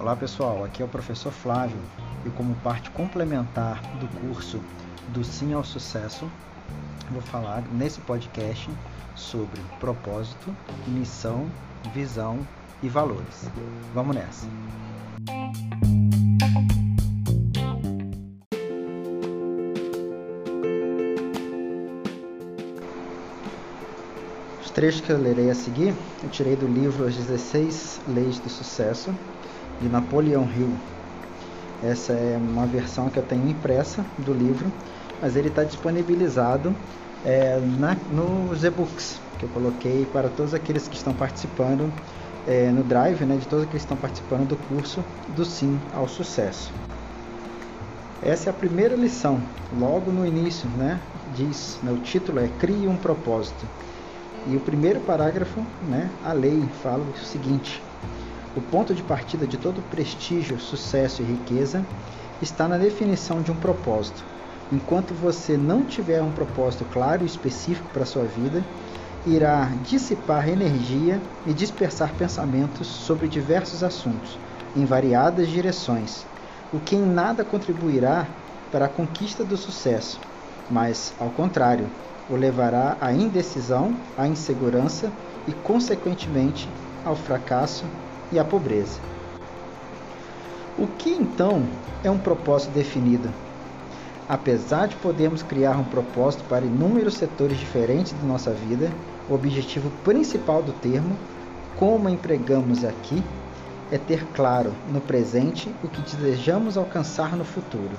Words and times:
Olá 0.00 0.16
pessoal, 0.16 0.64
aqui 0.64 0.82
é 0.82 0.84
o 0.84 0.88
professor 0.88 1.32
Flávio 1.32 1.78
e 2.26 2.30
como 2.30 2.54
parte 2.56 2.90
complementar 2.90 3.80
do 3.98 4.06
curso 4.20 4.60
do 5.08 5.24
Sim 5.24 5.52
ao 5.54 5.64
Sucesso, 5.64 6.30
vou 7.10 7.22
falar 7.22 7.62
nesse 7.72 8.00
podcast 8.00 8.68
sobre 9.14 9.60
propósito, 9.80 10.54
missão, 10.86 11.48
visão 11.92 12.38
e 12.82 12.88
valores. 12.88 13.50
Vamos 13.94 14.14
nessa! 14.14 14.46
Os 24.74 24.76
trechos 24.76 25.02
que 25.02 25.10
eu 25.10 25.18
lerei 25.18 25.48
a 25.50 25.54
seguir, 25.54 25.94
eu 26.20 26.28
tirei 26.30 26.56
do 26.56 26.66
livro 26.66 27.06
As 27.06 27.14
16 27.14 28.00
Leis 28.08 28.40
do 28.40 28.50
Sucesso, 28.50 29.14
de 29.80 29.88
Napoleão 29.88 30.48
Hill. 30.52 30.72
Essa 31.80 32.12
é 32.12 32.36
uma 32.36 32.66
versão 32.66 33.08
que 33.08 33.16
eu 33.16 33.22
tenho 33.22 33.48
impressa 33.48 34.04
do 34.18 34.32
livro, 34.34 34.66
mas 35.22 35.36
ele 35.36 35.46
está 35.46 35.62
disponibilizado 35.62 36.74
é, 37.24 37.60
na, 37.78 37.96
nos 38.10 38.64
e-books 38.64 39.20
que 39.38 39.44
eu 39.44 39.48
coloquei 39.50 40.06
para 40.06 40.28
todos 40.28 40.52
aqueles 40.52 40.88
que 40.88 40.96
estão 40.96 41.14
participando 41.14 41.88
é, 42.44 42.68
no 42.72 42.82
Drive, 42.82 43.24
né, 43.24 43.36
de 43.36 43.46
todos 43.46 43.66
aqueles 43.66 43.82
que 43.82 43.92
estão 43.92 43.96
participando 43.96 44.48
do 44.48 44.56
curso 44.56 45.04
do 45.36 45.44
Sim 45.44 45.78
ao 45.94 46.08
Sucesso. 46.08 46.72
Essa 48.20 48.48
é 48.48 48.50
a 48.50 48.52
primeira 48.52 48.96
lição, 48.96 49.40
logo 49.78 50.10
no 50.10 50.26
início, 50.26 50.68
né, 50.70 50.98
diz, 51.32 51.78
né, 51.80 51.92
o 51.92 51.98
título 51.98 52.40
é 52.40 52.48
Crie 52.58 52.88
um 52.88 52.96
propósito. 52.96 53.64
E 54.46 54.56
o 54.56 54.60
primeiro 54.60 55.00
parágrafo, 55.00 55.64
né, 55.80 56.10
a 56.22 56.32
lei 56.32 56.68
fala 56.82 57.04
o 57.04 57.16
seguinte: 57.16 57.82
o 58.54 58.60
ponto 58.60 58.94
de 58.94 59.02
partida 59.02 59.46
de 59.46 59.56
todo 59.56 59.80
prestígio, 59.82 60.60
sucesso 60.60 61.22
e 61.22 61.24
riqueza 61.24 61.84
está 62.42 62.68
na 62.68 62.76
definição 62.76 63.40
de 63.40 63.50
um 63.50 63.56
propósito. 63.56 64.24
Enquanto 64.70 65.14
você 65.14 65.56
não 65.56 65.84
tiver 65.84 66.22
um 66.22 66.32
propósito 66.32 66.84
claro 66.84 67.22
e 67.22 67.26
específico 67.26 67.88
para 67.88 68.04
sua 68.04 68.24
vida, 68.24 68.64
irá 69.26 69.72
dissipar 69.82 70.48
energia 70.48 71.22
e 71.46 71.54
dispersar 71.54 72.12
pensamentos 72.14 72.86
sobre 72.86 73.28
diversos 73.28 73.82
assuntos, 73.82 74.38
em 74.76 74.84
variadas 74.84 75.48
direções, 75.48 76.26
o 76.70 76.78
que 76.80 76.96
em 76.96 77.06
nada 77.06 77.44
contribuirá 77.44 78.28
para 78.70 78.86
a 78.86 78.88
conquista 78.88 79.44
do 79.44 79.56
sucesso, 79.56 80.20
mas, 80.68 81.14
ao 81.18 81.30
contrário, 81.30 81.90
o 82.28 82.36
levará 82.36 82.96
à 83.00 83.12
indecisão, 83.12 83.94
à 84.16 84.26
insegurança 84.26 85.12
e, 85.46 85.52
consequentemente, 85.52 86.68
ao 87.04 87.14
fracasso 87.14 87.84
e 88.32 88.38
a 88.38 88.44
pobreza. 88.44 88.98
O 90.78 90.86
que 90.86 91.10
então 91.10 91.62
é 92.02 92.10
um 92.10 92.18
propósito 92.18 92.72
definido? 92.72 93.28
Apesar 94.28 94.88
de 94.88 94.96
podermos 94.96 95.42
criar 95.42 95.76
um 95.76 95.84
propósito 95.84 96.44
para 96.48 96.64
inúmeros 96.64 97.14
setores 97.14 97.58
diferentes 97.58 98.18
de 98.18 98.26
nossa 98.26 98.50
vida, 98.52 98.90
o 99.28 99.34
objetivo 99.34 99.90
principal 100.02 100.62
do 100.62 100.72
termo, 100.72 101.16
como 101.76 102.08
empregamos 102.08 102.84
aqui, 102.84 103.22
é 103.92 103.98
ter 103.98 104.24
claro 104.34 104.72
no 104.90 105.00
presente 105.00 105.72
o 105.84 105.88
que 105.88 106.00
desejamos 106.00 106.78
alcançar 106.78 107.36
no 107.36 107.44
futuro. 107.44 107.92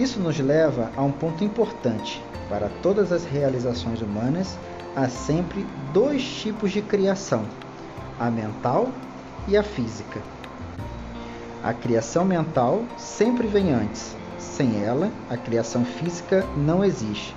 Isso 0.00 0.18
nos 0.18 0.38
leva 0.38 0.90
a 0.96 1.02
um 1.02 1.12
ponto 1.12 1.44
importante. 1.44 2.24
Para 2.48 2.70
todas 2.82 3.12
as 3.12 3.22
realizações 3.26 4.00
humanas, 4.00 4.58
há 4.96 5.10
sempre 5.10 5.66
dois 5.92 6.24
tipos 6.24 6.72
de 6.72 6.80
criação 6.80 7.44
a 8.18 8.30
mental 8.30 8.88
e 9.46 9.58
a 9.58 9.62
física. 9.62 10.22
A 11.62 11.74
criação 11.74 12.24
mental 12.24 12.82
sempre 12.96 13.46
vem 13.46 13.74
antes. 13.74 14.16
Sem 14.38 14.82
ela, 14.82 15.10
a 15.28 15.36
criação 15.36 15.84
física 15.84 16.46
não 16.56 16.82
existe. 16.82 17.36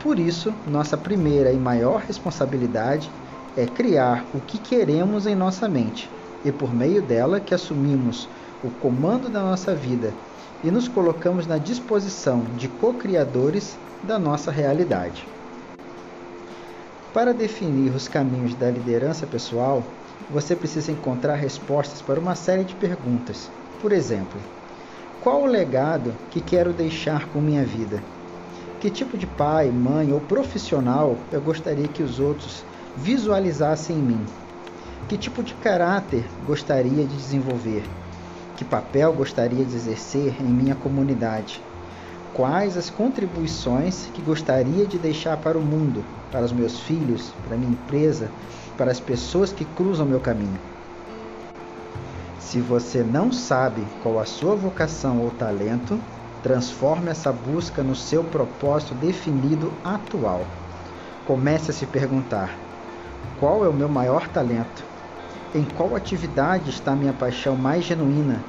Por 0.00 0.20
isso, 0.20 0.54
nossa 0.68 0.96
primeira 0.96 1.52
e 1.52 1.56
maior 1.56 2.02
responsabilidade 2.02 3.10
é 3.56 3.66
criar 3.66 4.24
o 4.32 4.40
que 4.40 4.58
queremos 4.58 5.26
em 5.26 5.34
nossa 5.34 5.68
mente, 5.68 6.08
e 6.44 6.52
por 6.52 6.72
meio 6.72 7.02
dela 7.02 7.40
que 7.40 7.52
assumimos 7.52 8.28
o 8.62 8.70
comando 8.70 9.28
da 9.28 9.40
nossa 9.40 9.74
vida 9.74 10.14
e 10.62 10.70
nos 10.70 10.88
colocamos 10.88 11.46
na 11.46 11.58
disposição 11.58 12.44
de 12.44 12.68
co-criadores 12.68 13.78
da 14.02 14.18
nossa 14.18 14.50
realidade. 14.50 15.28
Para 17.12 17.32
definir 17.32 17.94
os 17.94 18.06
caminhos 18.06 18.54
da 18.54 18.70
liderança 18.70 19.26
pessoal, 19.26 19.94
você 20.28 20.54
precisa 20.54 20.92
encontrar 20.92 21.34
respostas 21.34 22.02
para 22.02 22.20
uma 22.20 22.34
série 22.34 22.64
de 22.64 22.74
perguntas. 22.74 23.50
Por 23.80 23.92
exemplo, 23.92 24.40
qual 25.20 25.42
o 25.42 25.46
legado 25.46 26.14
que 26.30 26.40
quero 26.40 26.72
deixar 26.72 27.28
com 27.28 27.40
minha 27.40 27.64
vida? 27.64 28.02
Que 28.80 28.90
tipo 28.90 29.16
de 29.16 29.26
pai, 29.26 29.70
mãe 29.70 30.12
ou 30.12 30.20
profissional 30.20 31.18
eu 31.32 31.40
gostaria 31.40 31.88
que 31.88 32.02
os 32.02 32.20
outros 32.20 32.64
visualizassem 32.96 33.98
em 33.98 34.02
mim? 34.02 34.26
Que 35.08 35.16
tipo 35.16 35.42
de 35.42 35.54
caráter 35.54 36.24
gostaria 36.44 37.04
de 37.04 37.16
desenvolver? 37.16 38.07
Que 38.58 38.64
papel 38.64 39.12
gostaria 39.12 39.64
de 39.64 39.76
exercer 39.76 40.34
em 40.42 40.48
minha 40.48 40.74
comunidade? 40.74 41.62
Quais 42.34 42.76
as 42.76 42.90
contribuições 42.90 44.10
que 44.12 44.20
gostaria 44.20 44.84
de 44.84 44.98
deixar 44.98 45.36
para 45.36 45.56
o 45.56 45.62
mundo, 45.62 46.04
para 46.32 46.44
os 46.44 46.50
meus 46.50 46.80
filhos, 46.80 47.32
para 47.46 47.54
a 47.54 47.56
minha 47.56 47.70
empresa, 47.70 48.28
para 48.76 48.90
as 48.90 48.98
pessoas 48.98 49.52
que 49.52 49.64
cruzam 49.64 50.04
meu 50.04 50.18
caminho. 50.18 50.58
Se 52.40 52.60
você 52.60 53.04
não 53.04 53.30
sabe 53.30 53.86
qual 54.02 54.18
a 54.18 54.24
sua 54.24 54.56
vocação 54.56 55.20
ou 55.20 55.30
talento, 55.30 56.00
transforme 56.42 57.12
essa 57.12 57.32
busca 57.32 57.84
no 57.84 57.94
seu 57.94 58.24
propósito 58.24 58.92
definido 58.96 59.72
atual. 59.84 60.44
Comece 61.24 61.70
a 61.70 61.74
se 61.74 61.86
perguntar: 61.86 62.58
qual 63.38 63.64
é 63.64 63.68
o 63.68 63.72
meu 63.72 63.88
maior 63.88 64.26
talento? 64.26 64.97
Em 65.54 65.64
qual 65.64 65.96
atividade 65.96 66.68
está 66.68 66.94
minha 66.94 67.12
paixão 67.12 67.56
mais 67.56 67.84
genuína? 67.84 68.44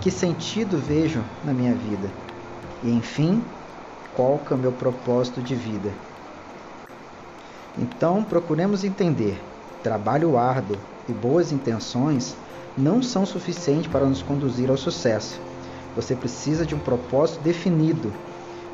Que 0.00 0.10
sentido 0.10 0.76
vejo 0.76 1.22
na 1.44 1.52
minha 1.52 1.72
vida? 1.72 2.10
E 2.82 2.90
enfim, 2.90 3.44
qual 4.12 4.40
é 4.50 4.54
o 4.54 4.58
meu 4.58 4.72
propósito 4.72 5.40
de 5.40 5.54
vida? 5.54 5.92
Então, 7.78 8.24
procuremos 8.24 8.82
entender 8.82 9.40
trabalho 9.82 10.36
árduo 10.36 10.76
e 11.08 11.12
boas 11.12 11.52
intenções 11.52 12.36
não 12.76 13.02
são 13.02 13.24
suficientes 13.24 13.86
para 13.86 14.06
nos 14.06 14.22
conduzir 14.22 14.68
ao 14.68 14.76
sucesso. 14.76 15.40
Você 15.94 16.16
precisa 16.16 16.66
de 16.66 16.74
um 16.74 16.78
propósito 16.78 17.40
definido, 17.42 18.12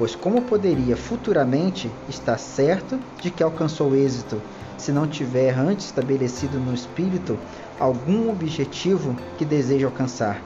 pois 0.00 0.14
como 0.14 0.40
poderia 0.40 0.96
futuramente 0.96 1.90
estar 2.08 2.38
certo 2.38 2.98
de 3.20 3.30
que 3.30 3.42
alcançou 3.42 3.94
êxito 3.94 4.40
se 4.78 4.90
não 4.90 5.06
tiver 5.06 5.50
antes 5.58 5.84
estabelecido 5.84 6.58
no 6.58 6.72
espírito 6.72 7.38
algum 7.78 8.30
objetivo 8.30 9.14
que 9.36 9.44
deseja 9.44 9.86
alcançar? 9.86 10.40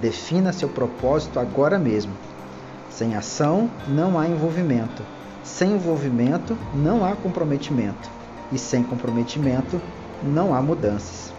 Defina 0.00 0.52
seu 0.52 0.68
propósito 0.68 1.38
agora 1.38 1.78
mesmo. 1.78 2.12
Sem 2.90 3.14
ação 3.14 3.70
não 3.86 4.18
há 4.18 4.26
envolvimento. 4.26 5.04
Sem 5.44 5.74
envolvimento 5.74 6.58
não 6.74 7.04
há 7.04 7.14
comprometimento 7.14 8.10
e 8.50 8.58
sem 8.58 8.82
comprometimento 8.82 9.80
não 10.24 10.52
há 10.52 10.60
mudanças. 10.60 11.32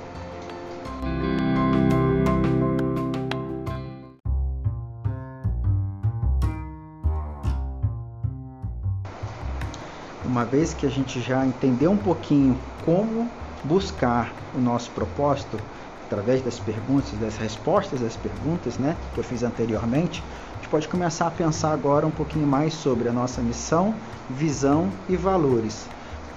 Uma 10.39 10.45
vez 10.45 10.73
que 10.73 10.85
a 10.85 10.89
gente 10.89 11.19
já 11.19 11.45
entendeu 11.45 11.91
um 11.91 11.97
pouquinho 11.97 12.57
como 12.86 13.30
buscar 13.62 14.31
o 14.56 14.57
nosso 14.62 14.89
propósito 14.91 15.59
através 16.06 16.41
das 16.41 16.57
perguntas, 16.57 17.12
das 17.19 17.36
respostas 17.36 18.01
às 18.01 18.15
perguntas, 18.15 18.77
né, 18.77 18.95
que 19.13 19.19
eu 19.19 19.24
fiz 19.25 19.44
anteriormente, 19.44 20.24
a 20.53 20.56
gente 20.56 20.69
pode 20.69 20.88
começar 20.88 21.27
a 21.27 21.31
pensar 21.31 21.74
agora 21.74 22.07
um 22.07 22.12
pouquinho 22.12 22.47
mais 22.47 22.74
sobre 22.74 23.09
a 23.09 23.12
nossa 23.12 23.41
missão, 23.41 23.94
visão 24.30 24.89
e 25.09 25.18
valores 25.18 25.86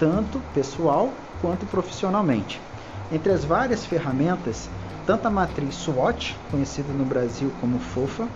tanto 0.00 0.40
pessoal 0.52 1.12
quanto 1.40 1.64
profissionalmente. 1.66 2.60
Entre 3.12 3.32
as 3.32 3.44
várias 3.44 3.86
ferramentas, 3.86 4.68
tanto 5.06 5.28
a 5.28 5.30
matriz 5.30 5.76
SWOT, 5.76 6.36
conhecida 6.50 6.92
no 6.92 7.04
Brasil 7.04 7.52
como 7.60 7.78
FOFA, 7.78 8.26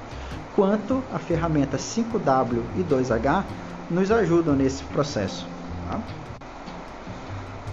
quanto 0.55 1.03
a 1.13 1.19
ferramenta 1.19 1.77
5W 1.77 2.63
e 2.77 2.85
2H 2.85 3.45
nos 3.91 4.13
ajudam 4.13 4.55
nesse 4.55 4.85
processo. 4.85 5.56
Tá? 5.87 6.01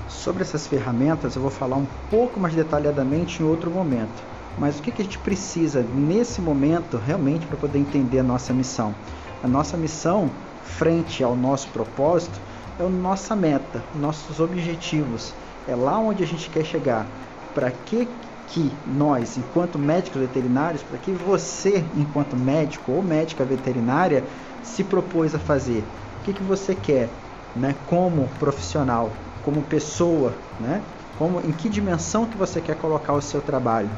Sobre 0.07 0.43
essas 0.43 0.67
ferramentas 0.67 1.35
eu 1.35 1.41
vou 1.41 1.51
falar 1.51 1.75
um 1.75 1.87
pouco 2.09 2.39
mais 2.39 2.55
detalhadamente 2.55 3.41
em 3.41 3.45
outro 3.45 3.71
momento. 3.71 4.23
Mas 4.57 4.77
o 4.77 4.81
que, 4.81 4.91
que 4.91 5.01
a 5.01 5.05
gente 5.05 5.19
precisa 5.19 5.81
nesse 5.81 6.39
momento 6.39 6.97
realmente 6.97 7.47
para 7.47 7.57
poder 7.57 7.79
entender 7.79 8.19
a 8.19 8.23
nossa 8.23 8.53
missão? 8.53 8.95
A 9.41 9.47
nossa 9.47 9.75
missão, 9.75 10.29
frente 10.61 11.23
ao 11.23 11.35
nosso 11.35 11.69
propósito, 11.69 12.39
é 12.77 12.83
a 12.83 12.89
nossa 12.89 13.35
meta, 13.35 13.83
nossos 13.93 14.39
objetivos, 14.39 15.33
é 15.67 15.75
lá 15.75 15.97
onde 15.99 16.23
a 16.23 16.27
gente 16.27 16.49
quer 16.49 16.63
chegar. 16.63 17.07
Para 17.53 17.71
que 17.71 18.07
que 18.45 18.77
nós, 18.85 19.37
enquanto 19.37 19.79
médicos 19.79 20.21
veterinários, 20.21 20.83
para 20.83 20.97
que 20.97 21.11
você, 21.11 21.83
enquanto 21.95 22.35
médico 22.35 22.91
ou 22.91 23.01
médica 23.01 23.43
veterinária, 23.43 24.25
se 24.61 24.83
propôs 24.83 25.33
a 25.33 25.39
fazer? 25.39 25.87
O 26.19 26.23
que, 26.23 26.33
que 26.33 26.43
você 26.43 26.75
quer, 26.75 27.09
né, 27.55 27.75
como 27.85 28.27
profissional, 28.39 29.11
como 29.43 29.61
pessoa, 29.63 30.33
né? 30.59 30.81
Como, 31.17 31.39
em 31.41 31.51
que 31.51 31.69
dimensão 31.69 32.25
que 32.25 32.37
você 32.37 32.59
quer 32.59 32.75
colocar 32.75 33.13
o 33.13 33.21
seu 33.21 33.41
trabalho? 33.41 33.89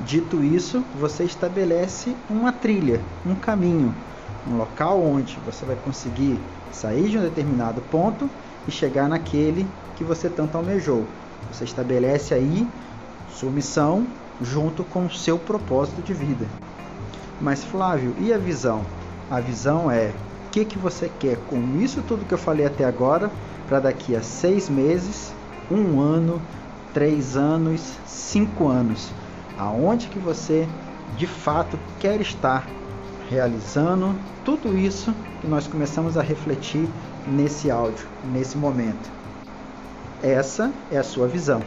Dito 0.00 0.42
isso, 0.42 0.82
você 0.98 1.24
estabelece 1.24 2.16
uma 2.30 2.50
trilha, 2.50 3.00
um 3.26 3.34
caminho, 3.34 3.94
um 4.50 4.56
local 4.56 5.02
onde 5.02 5.38
você 5.44 5.64
vai 5.64 5.76
conseguir 5.76 6.40
sair 6.72 7.08
de 7.08 7.18
um 7.18 7.22
determinado 7.22 7.80
ponto 7.82 8.28
e 8.66 8.70
chegar 8.70 9.08
naquele 9.08 9.68
que 9.94 10.02
você 10.02 10.30
tanto 10.30 10.56
almejou. 10.56 11.06
Você 11.52 11.64
estabelece 11.64 12.32
aí 12.32 12.66
sua 13.28 13.50
missão 13.50 14.06
junto 14.40 14.82
com 14.82 15.04
o 15.04 15.10
seu 15.10 15.38
propósito 15.38 16.02
de 16.02 16.14
vida. 16.14 16.46
Mas 17.40 17.62
Flávio, 17.62 18.14
e 18.18 18.32
a 18.32 18.38
visão? 18.38 18.84
A 19.30 19.40
visão 19.40 19.90
é 19.90 20.12
que, 20.52 20.66
que 20.66 20.78
você 20.78 21.10
quer 21.18 21.38
com 21.48 21.78
isso 21.80 22.02
tudo 22.06 22.26
que 22.26 22.34
eu 22.34 22.38
falei 22.38 22.66
até 22.66 22.84
agora 22.84 23.30
para 23.66 23.80
daqui 23.80 24.14
a 24.14 24.20
seis 24.20 24.68
meses, 24.68 25.32
um 25.70 25.98
ano, 25.98 26.40
três 26.92 27.38
anos, 27.38 27.96
cinco 28.06 28.68
anos. 28.68 29.10
Aonde 29.58 30.08
que 30.08 30.18
você 30.18 30.68
de 31.16 31.26
fato 31.26 31.78
quer 31.98 32.20
estar 32.20 32.68
realizando 33.30 34.14
tudo 34.44 34.76
isso 34.76 35.14
que 35.40 35.46
nós 35.46 35.66
começamos 35.66 36.18
a 36.18 36.22
refletir 36.22 36.86
nesse 37.26 37.70
áudio, 37.70 38.06
nesse 38.30 38.58
momento. 38.58 39.10
Essa 40.22 40.70
é 40.90 40.98
a 40.98 41.04
sua 41.04 41.26
visão. 41.26 41.62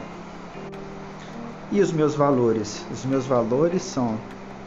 E 1.71 1.81
os 1.81 1.91
meus 1.91 2.13
valores? 2.13 2.85
Os 2.91 3.03
meus 3.03 3.25
valores 3.25 3.81
são 3.81 4.19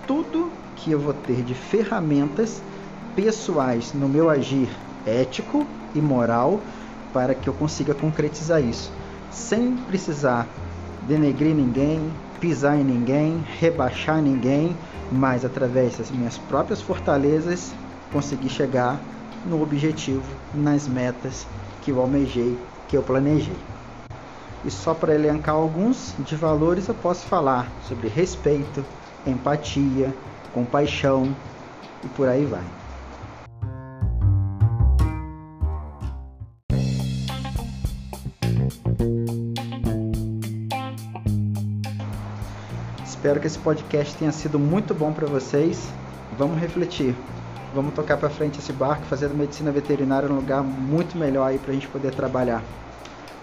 tudo 0.08 0.50
que 0.74 0.90
eu 0.90 0.98
vou 0.98 1.14
ter 1.14 1.42
de 1.42 1.54
ferramentas 1.54 2.60
pessoais 3.18 3.92
no 3.92 4.08
meu 4.08 4.30
agir 4.30 4.68
ético 5.04 5.66
e 5.92 6.00
moral 6.00 6.60
para 7.12 7.34
que 7.34 7.48
eu 7.48 7.52
consiga 7.52 7.92
concretizar 7.92 8.62
isso, 8.62 8.92
sem 9.28 9.74
precisar 9.74 10.46
denegrir 11.02 11.52
ninguém, 11.52 12.12
pisar 12.38 12.78
em 12.78 12.84
ninguém, 12.84 13.44
rebaixar 13.58 14.22
ninguém, 14.22 14.76
mas 15.10 15.44
através 15.44 15.98
das 15.98 16.12
minhas 16.12 16.38
próprias 16.38 16.80
fortalezas 16.80 17.74
conseguir 18.12 18.50
chegar 18.50 19.00
no 19.44 19.60
objetivo, 19.60 20.22
nas 20.54 20.86
metas 20.86 21.44
que 21.80 21.90
eu 21.90 21.98
almejei, 21.98 22.56
que 22.86 22.96
eu 22.96 23.02
planejei. 23.02 23.58
E 24.64 24.70
só 24.70 24.94
para 24.94 25.12
elencar 25.12 25.56
alguns 25.56 26.14
de 26.20 26.36
valores 26.36 26.86
eu 26.86 26.94
posso 26.94 27.26
falar 27.26 27.68
sobre 27.82 28.06
respeito, 28.06 28.84
empatia, 29.26 30.14
compaixão 30.52 31.34
e 32.04 32.06
por 32.06 32.28
aí 32.28 32.44
vai. 32.44 32.77
Espero 43.18 43.40
que 43.40 43.48
esse 43.48 43.58
podcast 43.58 44.16
tenha 44.16 44.30
sido 44.30 44.60
muito 44.60 44.94
bom 44.94 45.12
para 45.12 45.26
vocês. 45.26 45.88
Vamos 46.38 46.56
refletir. 46.60 47.16
Vamos 47.74 47.92
tocar 47.92 48.16
para 48.16 48.30
frente 48.30 48.60
esse 48.60 48.72
barco, 48.72 49.02
fazer 49.06 49.26
da 49.26 49.34
medicina 49.34 49.72
veterinária 49.72 50.30
um 50.30 50.36
lugar 50.36 50.62
muito 50.62 51.18
melhor 51.18 51.48
aí 51.48 51.58
para 51.58 51.72
a 51.72 51.74
gente 51.74 51.88
poder 51.88 52.14
trabalhar. 52.14 52.62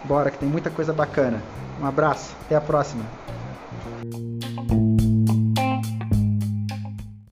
Bora, 0.05 0.31
que 0.31 0.37
tem 0.37 0.47
muita 0.47 0.69
coisa 0.69 0.93
bacana. 0.93 1.43
Um 1.81 1.85
abraço, 1.85 2.33
até 2.45 2.55
a 2.55 2.61
próxima. 2.61 3.03